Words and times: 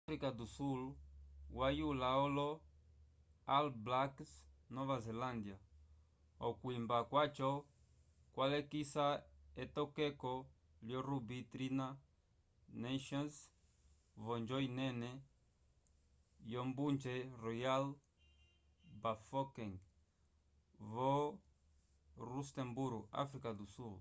áfrica 0.00 0.28
do 0.38 0.44
sul 0.56 0.82
yayula 1.58 2.10
olo 2.26 2.48
all 3.54 3.68
blacks 3.84 4.30
nova 4.74 4.96
zelândia 5.06 5.58
okwimba 6.48 6.96
kwaco 7.10 7.50
kwalekisa 8.32 9.04
etokeko 9.62 10.32
lyo 10.86 10.98
ruby 11.08 11.38
tri 11.52 11.66
nations 12.84 13.34
v’onjo 14.24 14.56
inene 14.68 15.10
yombunje 16.52 17.14
royal 17.44 17.84
bafokeng 19.02 19.74
vo 20.92 21.12
rustemburo 22.30 23.00
áfrica 23.22 23.50
do 23.58 23.64
sul 23.74 23.94